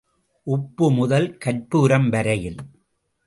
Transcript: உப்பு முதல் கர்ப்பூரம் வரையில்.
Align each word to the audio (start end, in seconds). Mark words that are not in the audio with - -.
உப்பு 0.47 0.91
முதல் 0.91 1.37
கர்ப்பூரம் 1.45 2.09
வரையில். 2.09 2.57